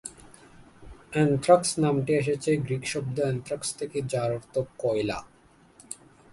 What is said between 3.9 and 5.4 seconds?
যার অর্থ কয়লা।